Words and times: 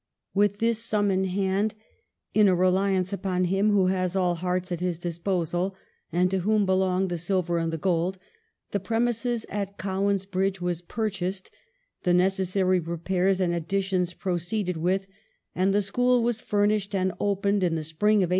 "With 0.41 0.57
this 0.57 0.79
sum 0.83 1.11
in 1.11 1.25
hand, 1.25 1.75
in 2.33 2.47
a 2.47 2.55
reliance 2.55 3.13
upon 3.13 3.43
Him 3.43 3.69
who 3.69 3.85
has 3.85 4.15
all 4.15 4.33
hearts 4.33 4.71
at 4.71 4.79
his 4.79 4.97
disposal, 4.97 5.75
and 6.11 6.31
to 6.31 6.39
whom 6.39 6.65
belong 6.65 7.07
the 7.07 7.19
silver 7.19 7.59
and 7.59 7.71
the 7.71 7.77
gold, 7.77 8.17
the 8.71 8.79
prem 8.79 9.05
ises 9.05 9.45
at 9.47 9.77
Cowan's 9.77 10.25
Bridge 10.25 10.59
were 10.59 10.73
purchased, 10.87 11.51
the 12.01 12.15
nec 12.15 12.31
essary 12.33 12.83
repairs 12.83 13.39
and 13.39 13.53
additions 13.53 14.15
proceeded 14.15 14.75
with, 14.77 15.05
and 15.53 15.71
the 15.71 15.83
school 15.83 16.23
was 16.23 16.41
furnished 16.41 16.95
and 16.95 17.13
opened 17.19 17.63
in 17.63 17.75
the 17.75 17.83
spring 17.83 18.23
of 18.23 18.29
1824. 18.29 18.29